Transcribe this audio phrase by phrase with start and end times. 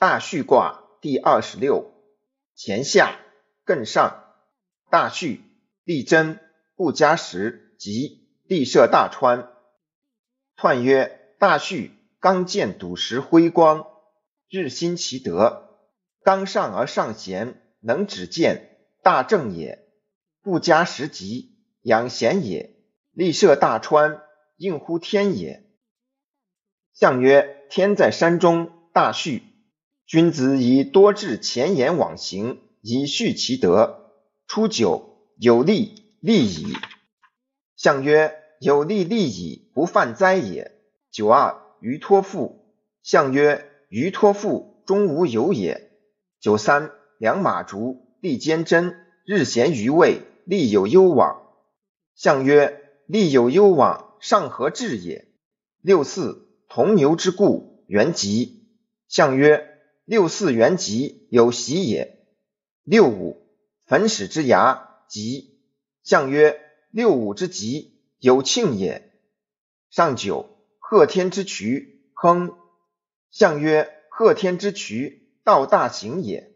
[0.00, 1.92] 大畜卦第二十六，
[2.56, 3.20] 乾下
[3.66, 4.32] 艮上，
[4.88, 5.42] 大畜，
[5.84, 6.40] 利贞，
[6.74, 9.52] 不加时，吉，利涉大川。
[10.56, 13.86] 彖曰：大畜，刚健笃实辉光，
[14.48, 15.68] 日新其德，
[16.22, 19.86] 刚上而上贤，能止见，大正也。
[20.40, 22.74] 不加时吉，养贤也。
[23.12, 24.22] 利涉大川，
[24.56, 25.70] 应乎天也。
[26.94, 29.42] 象曰：天在山中，大畜。
[30.10, 34.10] 君子以多智前言往行，以恤其德。
[34.48, 36.74] 初九，有利，利矣。
[37.76, 40.72] 象曰：有利，利矣，不犯灾也。
[41.12, 42.74] 九二，于托父。
[43.04, 45.92] 象曰：于托父，终无有也。
[46.40, 51.40] 九三，良马逐，利坚贞，日咸于位，利有攸往。
[52.16, 55.28] 象曰：利有攸往，上何至也？
[55.80, 58.66] 六四，同牛之故，元吉。
[59.06, 59.69] 象曰：
[60.10, 62.18] 六四元吉，有喜也。
[62.82, 63.46] 六五，
[63.86, 65.60] 焚始之牙，吉。
[66.02, 69.12] 象曰：六五之吉，有庆也。
[69.88, 72.56] 上九，贺天之渠，亨。
[73.30, 76.49] 象曰：贺天之渠，道大行也。